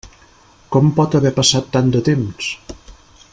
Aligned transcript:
Com 0.75 0.89
pot 0.99 1.17
haver 1.19 1.33
passat 1.35 1.69
tant 1.77 1.93
de 1.97 2.01
temps? 2.09 2.49